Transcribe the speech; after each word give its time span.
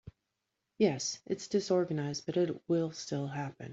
Yes, 0.79 1.19
it’s 1.27 1.47
disorganized 1.47 2.25
but 2.25 2.35
it 2.35 2.59
will 2.67 2.91
still 2.91 3.27
happen. 3.27 3.69